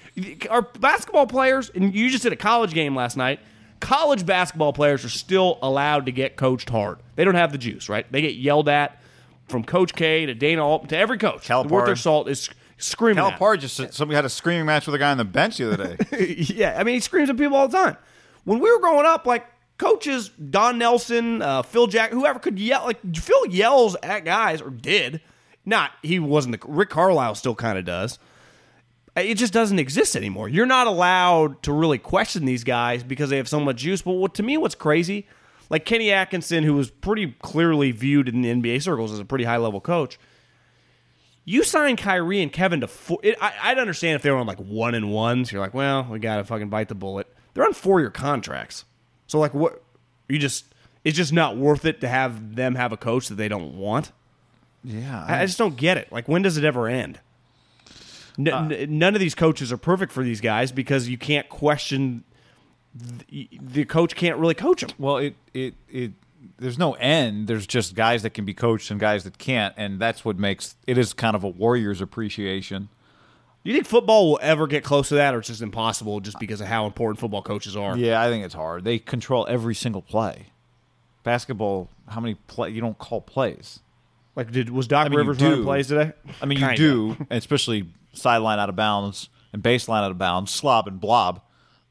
our 0.49 0.61
basketball 0.61 1.27
players, 1.27 1.69
and 1.69 1.95
you 1.95 2.09
just 2.09 2.23
did 2.23 2.33
a 2.33 2.37
college 2.37 2.73
game 2.73 2.95
last 2.95 3.17
night. 3.17 3.39
College 3.79 4.25
basketball 4.25 4.73
players 4.73 5.05
are 5.05 5.09
still 5.09 5.59
allowed 5.61 6.05
to 6.05 6.11
get 6.11 6.35
coached 6.35 6.69
hard. 6.69 6.99
They 7.15 7.23
don't 7.23 7.35
have 7.35 7.51
the 7.51 7.57
juice, 7.57 7.89
right? 7.89 8.09
They 8.11 8.21
get 8.21 8.35
yelled 8.35 8.69
at 8.69 8.99
from 9.47 9.63
Coach 9.63 9.93
K 9.93 10.25
to 10.25 10.33
Dana 10.33 10.79
to 10.87 10.97
every 10.97 11.17
coach. 11.17 11.47
Calipari. 11.47 11.69
Worth 11.69 11.85
their 11.85 11.95
salt 11.95 12.29
is 12.29 12.49
screaming. 12.77 13.23
Calipari 13.23 13.59
just 13.59 13.75
somebody 13.93 14.15
had 14.15 14.25
a 14.25 14.29
screaming 14.29 14.65
match 14.65 14.85
with 14.85 14.95
a 14.95 14.99
guy 14.99 15.11
on 15.11 15.17
the 15.17 15.25
bench 15.25 15.57
the 15.57 15.71
other 15.71 15.95
day. 15.95 16.35
yeah, 16.35 16.75
I 16.77 16.83
mean, 16.83 16.95
he 16.95 16.99
screams 16.99 17.29
at 17.29 17.37
people 17.37 17.57
all 17.57 17.67
the 17.67 17.77
time. 17.77 17.97
When 18.43 18.59
we 18.59 18.71
were 18.71 18.79
growing 18.79 19.05
up, 19.05 19.25
like 19.25 19.45
coaches, 19.77 20.29
Don 20.29 20.77
Nelson, 20.77 21.41
uh, 21.41 21.61
Phil 21.63 21.87
Jack, 21.87 22.11
whoever 22.11 22.39
could 22.39 22.59
yell, 22.59 22.85
like 22.85 22.99
Phil 23.15 23.47
yells 23.47 23.95
at 24.01 24.25
guys 24.25 24.61
or 24.61 24.69
did. 24.69 25.21
Not 25.65 25.91
he 26.03 26.19
wasn't 26.19 26.59
the 26.59 26.67
Rick 26.67 26.89
Carlisle 26.89 27.35
still 27.35 27.55
kind 27.55 27.77
of 27.77 27.85
does. 27.85 28.19
It 29.15 29.35
just 29.35 29.53
doesn't 29.53 29.79
exist 29.79 30.15
anymore. 30.15 30.49
You're 30.49 30.65
not 30.65 30.87
allowed 30.87 31.63
to 31.63 31.71
really 31.71 31.97
question 31.97 32.43
these 32.43 32.65
guys 32.65 33.01
because 33.01 33.29
they 33.29 33.37
have 33.37 33.47
so 33.47 33.61
much 33.61 33.77
juice. 33.77 34.01
But 34.01 34.13
what 34.13 34.33
to 34.35 34.43
me, 34.43 34.57
what's 34.57 34.75
crazy, 34.75 35.25
like 35.69 35.85
Kenny 35.85 36.11
Atkinson, 36.11 36.63
who 36.63 36.73
was 36.73 36.89
pretty 36.89 37.35
clearly 37.41 37.91
viewed 37.91 38.27
in 38.27 38.41
the 38.41 38.49
NBA 38.49 38.81
circles 38.81 39.13
as 39.13 39.19
a 39.19 39.25
pretty 39.25 39.45
high 39.45 39.57
level 39.57 39.79
coach. 39.79 40.19
You 41.45 41.63
sign 41.63 41.95
Kyrie 41.95 42.41
and 42.41 42.51
Kevin 42.51 42.81
to 42.81 42.87
four. 42.87 43.19
It, 43.23 43.37
I, 43.39 43.53
I'd 43.61 43.77
understand 43.77 44.15
if 44.15 44.23
they 44.23 44.31
were 44.31 44.37
on 44.37 44.47
like 44.47 44.59
one 44.59 44.95
and 44.95 45.11
ones. 45.11 45.51
You're 45.51 45.61
like, 45.61 45.73
well, 45.73 46.07
we 46.09 46.19
got 46.19 46.37
to 46.37 46.43
fucking 46.43 46.69
bite 46.69 46.89
the 46.89 46.95
bullet. 46.95 47.27
They're 47.53 47.65
on 47.65 47.73
four 47.73 47.99
year 47.99 48.09
contracts. 48.09 48.83
So, 49.27 49.39
like, 49.39 49.53
what? 49.53 49.81
You 50.27 50.39
just, 50.39 50.65
it's 51.03 51.15
just 51.15 51.31
not 51.31 51.55
worth 51.55 51.85
it 51.85 52.01
to 52.01 52.07
have 52.07 52.55
them 52.55 52.73
have 52.75 52.91
a 52.91 52.97
coach 52.97 53.27
that 53.27 53.35
they 53.35 53.47
don't 53.47 53.77
want. 53.77 54.11
Yeah, 54.85 55.25
I, 55.27 55.41
I 55.41 55.45
just 55.45 55.57
don't 55.57 55.75
get 55.75 55.97
it. 55.97 56.11
Like, 56.11 56.27
when 56.27 56.41
does 56.41 56.57
it 56.57 56.63
ever 56.63 56.87
end? 56.87 57.19
N- 58.37 58.47
uh, 58.47 58.67
n- 58.71 58.99
none 58.99 59.15
of 59.15 59.19
these 59.19 59.35
coaches 59.35 59.71
are 59.71 59.77
perfect 59.77 60.11
for 60.11 60.23
these 60.23 60.41
guys 60.41 60.71
because 60.71 61.09
you 61.09 61.17
can't 61.17 61.49
question. 61.49 62.23
The, 62.93 63.49
the 63.51 63.85
coach 63.85 64.15
can't 64.15 64.37
really 64.37 64.53
coach 64.53 64.81
them. 64.81 64.91
Well, 64.97 65.17
it 65.17 65.35
it 65.53 65.73
it 65.89 66.11
there's 66.57 66.77
no 66.77 66.93
end. 66.93 67.47
There's 67.47 67.67
just 67.67 67.95
guys 67.95 68.23
that 68.23 68.29
can 68.31 68.45
be 68.45 68.53
coached 68.53 68.91
and 68.91 68.99
guys 68.99 69.23
that 69.23 69.37
can't, 69.37 69.73
and 69.77 69.99
that's 69.99 70.23
what 70.23 70.37
makes 70.37 70.75
it 70.87 70.97
is 70.97 71.13
kind 71.13 71.35
of 71.35 71.43
a 71.43 71.49
Warriors 71.49 71.99
appreciation. 72.01 72.89
Do 73.63 73.71
you 73.71 73.77
think 73.77 73.87
football 73.87 74.29
will 74.29 74.39
ever 74.43 74.67
get 74.67 74.83
close 74.83 75.09
to 75.09 75.15
that, 75.15 75.33
or 75.33 75.39
it's 75.39 75.47
just 75.47 75.61
impossible 75.61 76.19
just 76.19 76.37
because 76.39 76.61
of 76.61 76.67
how 76.67 76.85
important 76.85 77.19
football 77.19 77.41
coaches 77.41 77.75
are? 77.75 77.97
Yeah, 77.97 78.21
I 78.21 78.29
think 78.29 78.45
it's 78.45 78.53
hard. 78.53 78.83
They 78.83 78.99
control 78.99 79.47
every 79.49 79.73
single 79.73 80.03
play. 80.03 80.47
Basketball, 81.23 81.89
how 82.07 82.21
many 82.21 82.35
play 82.47 82.69
you 82.69 82.79
don't 82.79 82.97
call 82.99 83.21
plays? 83.21 83.79
Like, 84.35 84.51
did 84.51 84.69
was 84.69 84.87
Doc 84.87 85.05
I 85.05 85.09
mean, 85.09 85.17
Rivers 85.19 85.41
running 85.41 85.63
plays 85.63 85.87
today? 85.87 86.11
I 86.41 86.45
mean, 86.45 86.59
Kinda. 86.59 86.73
you 86.73 87.15
do, 87.15 87.27
especially 87.29 87.87
sideline 88.13 88.59
out 88.59 88.69
of 88.69 88.75
bounds 88.75 89.29
and 89.53 89.63
baseline 89.63 90.03
out 90.03 90.11
of 90.11 90.17
bounds, 90.17 90.51
slob 90.51 90.87
and 90.87 90.99
blob. 90.99 91.41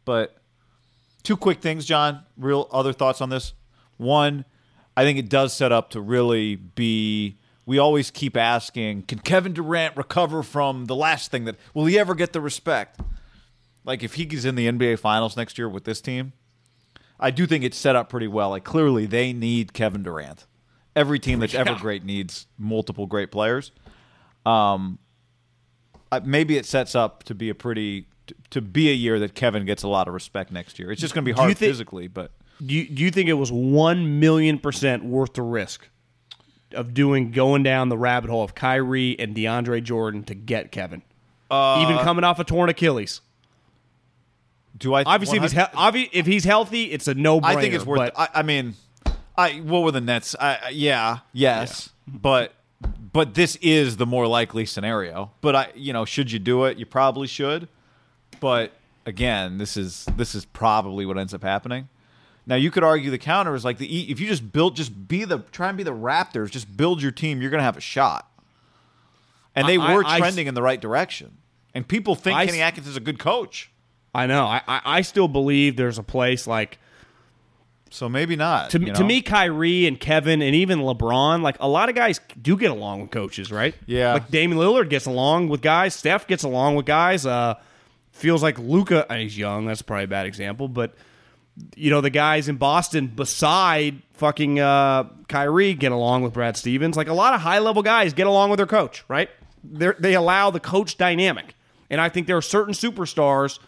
But 0.05 0.37
two 1.23 1.37
quick 1.37 1.61
things, 1.61 1.87
John. 1.87 2.21
Real 2.37 2.69
other 2.71 2.93
thoughts 2.93 3.21
on 3.21 3.31
this. 3.31 3.55
One, 3.97 4.45
I 4.97 5.05
think 5.05 5.19
it 5.19 5.29
does 5.29 5.53
set 5.53 5.73
up 5.73 5.91
to 5.91 6.01
really 6.01 6.57
be. 6.57 7.39
We 7.67 7.79
always 7.79 8.11
keep 8.11 8.37
asking, 8.37 9.05
can 9.05 9.21
Kevin 9.21 9.55
Durant 9.55 9.97
recover 9.97 10.43
from 10.43 10.85
the 10.85 10.95
last 10.95 11.31
thing 11.31 11.47
that 11.47 11.57
will 11.73 11.87
he 11.87 11.99
ever 11.99 12.15
get 12.15 12.35
the 12.35 12.41
respect? 12.43 13.01
Like 13.87 14.03
if 14.03 14.15
he's 14.15 14.45
in 14.45 14.55
the 14.55 14.69
NBA 14.69 14.99
Finals 14.99 15.35
next 15.35 15.57
year 15.57 15.67
with 15.67 15.85
this 15.85 16.03
team, 16.03 16.35
I 17.19 17.31
do 17.31 17.47
think 17.47 17.65
it's 17.65 17.79
set 17.79 17.97
up 17.97 18.11
pretty 18.11 18.29
well. 18.29 18.51
Like 18.51 18.65
clearly 18.65 19.07
they 19.07 19.33
need 19.33 19.73
Kevin 19.73 20.03
Durant. 20.03 20.47
Every 20.97 21.19
team 21.19 21.41
that's 21.41 21.55
ever 21.55 21.73
Yeah. 21.73 21.79
great 21.79 22.05
needs 22.05 22.47
multiple 22.59 23.07
great 23.07 23.31
players. 23.33 23.73
Um, 24.47 24.99
maybe 26.25 26.57
it 26.57 26.67
sets 26.67 26.95
up 26.95 27.23
to 27.25 27.35
be 27.35 27.49
a 27.51 27.55
pretty 27.55 28.07
to, 28.27 28.35
to 28.51 28.61
be 28.63 28.89
a 28.91 28.95
year 28.95 29.19
that 29.19 29.35
Kevin 29.35 29.65
gets 29.67 29.83
a 29.83 29.89
lot 29.89 30.09
of 30.09 30.15
respect 30.15 30.51
next 30.53 30.79
year. 30.79 30.91
It's 30.93 31.01
just 31.01 31.13
going 31.15 31.25
to 31.25 31.29
be 31.29 31.33
hard 31.37 31.57
thi- 31.59 31.67
physically, 31.67 32.09
but 32.09 32.31
Do 32.65 32.75
you, 32.75 32.89
do 32.89 33.03
you 33.03 33.11
think 33.11 33.29
it 33.29 33.35
was 33.35 33.51
one 33.53 34.19
million 34.21 34.59
percent 34.59 35.05
worth 35.05 35.35
the 35.35 35.43
risk 35.43 35.89
of 36.73 36.95
doing 36.95 37.31
going 37.33 37.63
down 37.63 37.89
the 37.89 37.99
rabbit 37.99 38.31
hole 38.31 38.43
of 38.43 38.55
Kyrie 38.55 39.19
and 39.19 39.35
DeAndre 39.35 39.83
Jordan 39.83 40.23
to 40.25 40.35
get 40.35 40.71
Kevin? 40.73 41.03
Uh, 41.51 41.81
Even 41.83 41.99
coming 42.03 42.25
off 42.25 42.39
a 42.39 42.45
torn 42.45 42.71
Achilles. 42.71 43.21
do 44.79 44.95
I 44.95 45.03
Obviously, 45.03 45.37
if 45.39 45.43
he's 45.43 45.53
he- 45.53 45.59
obvi- 45.59 46.11
if 46.13 46.27
he's 46.27 46.45
healthy, 46.45 46.85
it's 46.85 47.07
a 47.09 47.15
no 47.15 47.41
brainer. 47.41 47.45
I 47.57 47.61
think 47.61 47.75
it's 47.75 47.85
worth. 47.85 48.11
I, 48.17 48.29
I 48.37 48.43
mean, 48.43 48.75
I 49.37 49.55
what 49.61 49.83
were 49.83 49.91
the 49.91 50.01
Nets? 50.01 50.35
I, 50.39 50.59
I- 50.65 50.69
yeah, 50.71 51.19
yes, 51.33 51.91
but 52.07 52.55
but 53.13 53.35
this 53.35 53.57
is 53.57 53.97
the 53.97 54.07
more 54.07 54.27
likely 54.27 54.67
scenario. 54.67 55.31
But 55.41 55.57
I, 55.57 55.69
you 55.75 55.93
know, 55.93 56.05
should 56.05 56.31
you 56.33 56.39
do 56.39 56.65
it? 56.65 56.79
You 56.79 56.87
probably 56.87 57.27
should. 57.27 57.69
But 58.41 58.73
again, 59.07 59.59
this 59.59 59.77
is 59.77 60.07
this 60.17 60.35
is 60.35 60.45
probably 60.45 61.07
what 61.07 61.19
ends 61.19 61.33
up 61.35 61.43
happening. 61.43 61.89
Now 62.47 62.57
you 62.57 62.71
could 62.71 62.85
argue 62.85 63.11
the 63.11 63.19
counter 63.19 63.55
is 63.55 63.65
like 63.65 63.79
the 63.79 64.11
if 64.11 64.21
you 64.21 64.27
just 64.29 64.53
build, 64.53 64.77
just 64.77 65.09
be 65.09 65.25
the 65.25 65.39
try 65.51 65.69
and 65.69 65.77
be 65.79 65.83
the 65.83 65.95
Raptors, 65.95 66.51
just 66.51 66.77
build 66.77 67.01
your 67.03 67.11
team. 67.13 67.41
You're 67.41 67.51
going 67.51 67.61
to 67.61 67.65
have 67.65 67.77
a 67.79 67.81
shot. 67.81 68.31
And 69.55 69.69
they 69.69 69.79
I- 69.79 69.95
were 69.95 70.05
I- 70.05 70.17
I- 70.17 70.19
trending 70.19 70.47
in 70.47 70.55
the 70.55 70.63
right 70.63 70.81
direction. 70.81 71.39
And 71.75 71.87
people 71.89 72.15
think 72.15 72.37
I- 72.37 72.47
Kenny 72.47 72.61
Atkins 72.61 72.87
is 72.87 72.97
a 72.97 73.01
good 73.01 73.19
coach. 73.19 73.71
I 74.15 74.27
know. 74.27 74.45
I, 74.45 74.61
I 74.69 74.81
I 74.85 75.01
still 75.01 75.27
believe 75.27 75.77
there's 75.77 75.99
a 75.99 76.03
place 76.03 76.47
like 76.47 76.79
So 77.95 78.09
maybe 78.09 78.35
not. 78.35 78.71
to 78.71 78.81
you 78.81 78.93
to 78.93 79.05
me, 79.05 79.23
Kyrie 79.23 79.87
and 79.87 80.01
Kevin 80.01 80.43
and 80.43 80.53
even 80.57 80.81
LeBron. 80.81 81.43
Like 81.43 81.57
a 81.61 81.69
lot 81.69 81.89
of 81.89 81.95
guys 81.95 82.21
do 82.43 82.57
get 82.57 82.73
along 82.73 83.03
with 83.03 83.13
coaches, 83.13 83.53
right? 83.53 83.73
Yeah. 83.87 84.15
Like 84.15 84.31
Damian 84.31 84.61
Lillard 84.61 84.91
gets 84.91 85.07
along 85.07 85.49
with 85.49 85.63
guys. 85.63 85.95
Steph 85.95 86.27
gets 86.27 86.43
along 86.43 86.75
with 86.75 86.87
guys. 86.87 87.25
Uh, 87.25 87.55
feels 88.11 88.43
like 88.43 88.59
Luka. 88.59 89.07
He's 89.11 89.39
young. 89.39 89.67
That's 89.67 89.81
probably 89.81 90.05
a 90.05 90.09
bad 90.09 90.27
example, 90.27 90.67
but 90.67 90.97
you 91.77 91.89
know 91.91 92.01
the 92.01 92.11
guys 92.11 92.49
in 92.49 92.57
Boston 92.57 93.07
beside 93.07 94.03
fucking 94.15 94.59
uh, 94.59 95.05
Kyrie 95.29 95.75
get 95.75 95.93
along 95.93 96.23
with 96.23 96.33
Brad 96.33 96.57
Stevens. 96.57 96.97
Like 96.97 97.07
a 97.07 97.15
lot 97.15 97.33
of 97.33 97.43
high 97.43 97.61
level 97.61 97.83
guys 97.85 98.13
get 98.13 98.27
along 98.27 98.51
with 98.51 98.57
their 98.57 98.67
coach, 98.67 99.05
right? 99.07 99.31
They 99.63 99.93
they 100.01 100.15
allow 100.15 100.51
the 100.51 100.59
coach 100.59 100.97
dynamic, 100.97 101.55
and 101.91 102.01
I 102.01 102.09
think 102.09 102.27
there 102.27 102.37
are 102.37 102.43
certain 102.43 102.75
superstars 102.75 103.61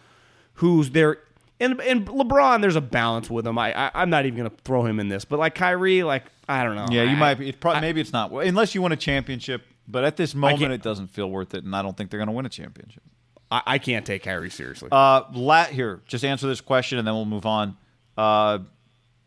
who's 0.55 0.89
there. 0.91 1.19
And, 1.59 1.81
and 1.81 2.05
LeBron, 2.07 2.61
there's 2.61 2.75
a 2.75 2.81
balance 2.81 3.29
with 3.29 3.47
him. 3.47 3.57
I, 3.57 3.73
I 3.87 3.91
I'm 3.95 4.09
not 4.09 4.25
even 4.25 4.37
gonna 4.37 4.51
throw 4.63 4.85
him 4.85 4.99
in 4.99 5.07
this, 5.09 5.25
but 5.25 5.39
like 5.39 5.55
Kyrie, 5.55 6.03
like 6.03 6.23
I 6.47 6.63
don't 6.63 6.75
know. 6.75 6.87
Yeah, 6.91 7.03
you 7.03 7.15
I- 7.15 7.19
might 7.19 7.35
be. 7.35 7.49
It 7.49 7.59
probably, 7.59 7.81
maybe 7.81 8.01
it's 8.01 8.13
not 8.13 8.31
unless 8.31 8.75
you 8.75 8.81
win 8.81 8.91
a 8.91 8.97
championship. 8.97 9.63
But 9.89 10.03
at 10.03 10.17
this 10.17 10.35
moment, 10.35 10.73
it 10.73 10.81
doesn't 10.81 11.07
feel 11.07 11.31
worth 11.31 11.53
it, 11.53 11.63
and 11.63 11.73
I 11.73 11.81
don't 11.81 11.95
think 11.95 12.09
they're 12.09 12.17
going 12.17 12.27
to 12.27 12.33
win 12.33 12.45
a 12.45 12.49
championship. 12.49 13.03
I, 13.49 13.61
I 13.65 13.77
can't 13.77 14.05
take 14.05 14.23
Kyrie 14.23 14.49
seriously. 14.49 14.89
Uh, 14.91 15.23
la- 15.31 15.63
here, 15.63 16.01
just 16.07 16.25
answer 16.25 16.45
this 16.45 16.59
question, 16.59 16.97
and 16.99 17.07
then 17.07 17.15
we'll 17.15 17.23
move 17.23 17.45
on. 17.45 17.77
Uh, 18.17 18.59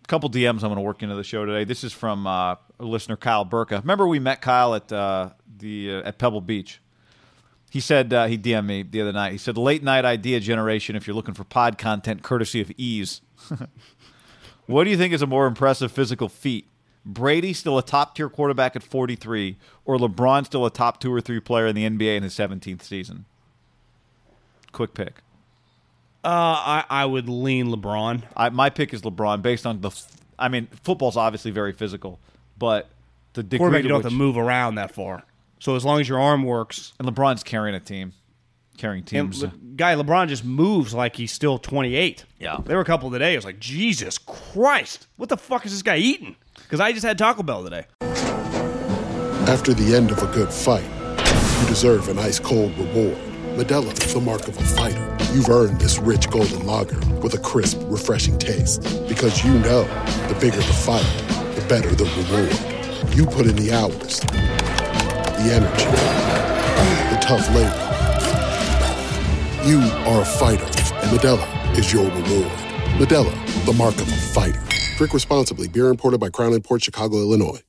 couple 0.06 0.28
DMs 0.28 0.54
I'm 0.56 0.68
going 0.68 0.74
to 0.74 0.80
work 0.82 1.02
into 1.02 1.14
the 1.14 1.24
show 1.24 1.46
today. 1.46 1.64
This 1.64 1.84
is 1.84 1.92
from 1.92 2.26
uh, 2.26 2.56
listener 2.80 3.16
Kyle 3.16 3.44
Burka. 3.44 3.76
Remember 3.80 4.06
we 4.08 4.18
met 4.18 4.42
Kyle 4.42 4.74
at 4.74 4.92
uh, 4.92 5.30
the 5.58 5.94
uh, 5.94 6.08
at 6.08 6.18
Pebble 6.18 6.40
Beach. 6.40 6.80
He 7.70 7.78
said 7.78 8.12
uh, 8.12 8.26
he 8.26 8.36
DM'd 8.36 8.66
me 8.66 8.82
the 8.82 9.00
other 9.00 9.12
night. 9.12 9.30
He 9.30 9.38
said 9.38 9.56
late 9.56 9.82
night 9.84 10.04
idea 10.04 10.40
generation. 10.40 10.96
If 10.96 11.06
you're 11.06 11.14
looking 11.14 11.34
for 11.34 11.44
pod 11.44 11.78
content, 11.78 12.22
courtesy 12.22 12.60
of 12.60 12.72
Ease. 12.76 13.20
what 14.66 14.84
do 14.84 14.90
you 14.90 14.96
think 14.96 15.14
is 15.14 15.22
a 15.22 15.26
more 15.26 15.46
impressive 15.46 15.92
physical 15.92 16.28
feat? 16.28 16.66
Brady 17.06 17.52
still 17.52 17.78
a 17.78 17.82
top 17.82 18.16
tier 18.16 18.28
quarterback 18.28 18.76
at 18.76 18.82
43, 18.82 19.56
or 19.84 19.96
LeBron 19.96 20.44
still 20.44 20.66
a 20.66 20.70
top 20.70 21.00
two 21.00 21.12
or 21.14 21.20
three 21.20 21.40
player 21.40 21.66
in 21.68 21.74
the 21.74 21.88
NBA 21.88 22.16
in 22.16 22.22
his 22.24 22.34
17th 22.34 22.82
season? 22.82 23.24
Quick 24.72 24.92
pick. 24.92 25.22
uh, 26.24 26.28
I 26.28 26.84
I 26.90 27.04
would 27.06 27.28
lean 27.28 27.68
LeBron. 27.68 28.22
I, 28.36 28.50
my 28.50 28.68
pick 28.68 28.92
is 28.92 29.02
LeBron 29.02 29.42
based 29.42 29.64
on 29.64 29.80
the. 29.80 29.88
f- 29.88 30.16
I 30.38 30.48
mean, 30.48 30.68
football's 30.82 31.16
obviously 31.16 31.50
very 31.52 31.72
physical, 31.72 32.18
but 32.58 32.88
the 33.34 33.42
degree 33.42 33.58
Quarterback, 33.58 33.82
you 33.84 33.88
don't 33.88 33.98
which, 33.98 34.04
have 34.04 34.12
to 34.12 34.18
move 34.18 34.36
around 34.36 34.74
that 34.76 34.92
far. 34.94 35.22
So 35.60 35.76
as 35.76 35.84
long 35.84 36.00
as 36.00 36.08
your 36.08 36.18
arm 36.18 36.42
works, 36.42 36.94
and 36.98 37.06
LeBron's 37.06 37.42
carrying 37.44 37.74
a 37.76 37.80
team. 37.80 38.12
carrying 38.78 39.00
And 39.00 39.06
teams. 39.06 39.42
Le- 39.42 39.52
guy 39.76 39.94
LeBron 39.94 40.28
just 40.28 40.42
moves 40.44 40.94
like 40.94 41.16
he's 41.16 41.32
still 41.32 41.58
28. 41.58 42.24
Yeah. 42.38 42.58
There 42.64 42.76
were 42.76 42.82
a 42.82 42.86
couple 42.86 43.10
today. 43.10 43.34
I 43.34 43.36
was 43.36 43.44
like, 43.44 43.60
Jesus 43.60 44.16
Christ, 44.16 45.06
what 45.16 45.28
the 45.28 45.36
fuck 45.36 45.66
is 45.66 45.72
this 45.72 45.82
guy 45.82 45.96
eating? 45.98 46.36
Because 46.54 46.80
I 46.80 46.92
just 46.92 47.04
had 47.04 47.18
Taco 47.18 47.42
Bell 47.42 47.62
today. 47.62 47.84
After 49.46 49.74
the 49.74 49.94
end 49.94 50.10
of 50.10 50.22
a 50.22 50.26
good 50.32 50.50
fight, 50.50 50.84
you 51.60 51.68
deserve 51.68 52.08
an 52.08 52.18
ice 52.18 52.38
cold 52.38 52.76
reward. 52.78 53.18
Modelo, 53.56 53.92
the 53.92 54.20
mark 54.20 54.48
of 54.48 54.56
a 54.56 54.62
fighter. 54.62 55.16
You've 55.34 55.48
earned 55.50 55.78
this 55.80 55.98
rich 55.98 56.30
golden 56.30 56.64
lager 56.66 56.98
with 57.16 57.34
a 57.34 57.38
crisp, 57.38 57.78
refreshing 57.84 58.38
taste. 58.38 58.82
Because 59.08 59.44
you 59.44 59.52
know 59.58 59.82
the 60.28 60.36
bigger 60.40 60.56
the 60.56 60.62
fight, 60.62 61.04
the 61.54 61.66
better 61.68 61.90
the 61.94 62.04
reward. 62.16 63.16
You 63.16 63.26
put 63.26 63.46
in 63.46 63.56
the 63.56 63.72
hours, 63.72 64.20
the 65.42 65.54
energy, 65.54 65.84
the 67.14 67.20
tough 67.20 67.48
labor. 67.54 67.86
You 69.66 69.80
are 70.06 70.20
a 70.20 70.24
fighter, 70.24 70.64
and 70.64 71.18
Modelo 71.18 71.78
is 71.78 71.92
your 71.92 72.04
reward. 72.04 72.52
Modelo, 72.98 73.64
the 73.64 73.72
mark 73.72 73.94
of 73.94 74.08
a 74.08 74.16
fighter. 74.16 74.62
Drink 74.98 75.14
responsibly. 75.14 75.68
Beer 75.68 75.88
imported 75.88 76.18
by 76.18 76.28
Crown 76.28 76.60
Port 76.60 76.82
Chicago, 76.82 77.16
Illinois. 77.16 77.60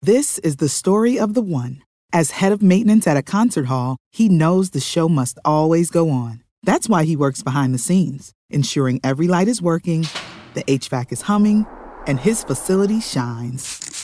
This 0.00 0.38
is 0.38 0.56
the 0.56 0.68
story 0.68 1.18
of 1.18 1.34
the 1.34 1.42
one. 1.42 1.82
As 2.12 2.30
head 2.30 2.52
of 2.52 2.62
maintenance 2.62 3.06
at 3.06 3.16
a 3.16 3.22
concert 3.22 3.66
hall, 3.66 3.98
he 4.10 4.28
knows 4.28 4.70
the 4.70 4.80
show 4.80 5.08
must 5.08 5.38
always 5.44 5.90
go 5.90 6.10
on. 6.10 6.42
That's 6.62 6.88
why 6.88 7.04
he 7.04 7.16
works 7.16 7.42
behind 7.42 7.74
the 7.74 7.78
scenes, 7.78 8.32
ensuring 8.48 9.00
every 9.04 9.28
light 9.28 9.48
is 9.48 9.60
working, 9.60 10.06
the 10.54 10.62
HVAC 10.64 11.12
is 11.12 11.22
humming, 11.22 11.66
and 12.06 12.20
his 12.20 12.44
facility 12.44 13.00
shines. 13.00 14.03